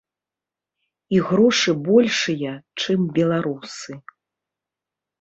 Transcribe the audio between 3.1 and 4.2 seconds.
беларусы.